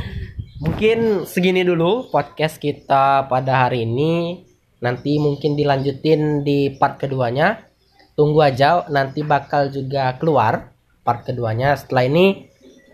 [0.62, 4.44] mungkin segini dulu podcast kita pada hari ini.
[4.84, 7.64] Nanti mungkin dilanjutin di part keduanya.
[8.12, 11.80] Tunggu aja nanti bakal juga keluar part keduanya.
[11.80, 12.44] Setelah ini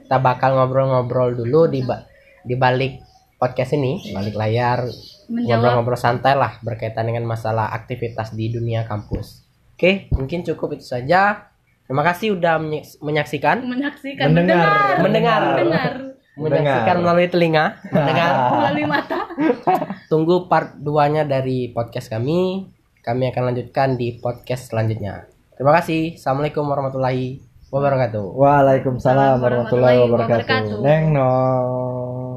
[0.06, 2.06] kita bakal ngobrol-ngobrol dulu di ba-
[2.46, 3.02] di balik
[3.34, 4.14] podcast ini.
[4.14, 4.86] Balik layar.
[5.26, 9.41] Ngobrol-ngobrol santai lah berkaitan dengan masalah aktivitas di dunia kampus
[9.82, 11.50] oke mungkin cukup itu saja.
[11.82, 13.66] Terima kasih udah menyak- menyaksikan.
[13.66, 15.02] Menyaksikan Mendengar.
[15.02, 15.02] mendengar.
[15.02, 15.42] Mendengar.
[15.58, 15.92] mendengar.
[16.38, 17.64] Menyaksikan melalui telinga.
[17.90, 18.32] Mendengar.
[18.62, 19.18] Melalui mata.
[20.10, 22.70] Tunggu part 2 nya dari podcast kami.
[23.02, 25.26] Kami akan lanjutkan di podcast selanjutnya.
[25.58, 26.14] Terima kasih.
[26.14, 28.24] Assalamualaikum warahmatullahi wabarakatuh.
[28.38, 30.78] Waalaikumsalam warahmatullahi wabarakatuh.
[30.80, 32.22] neng no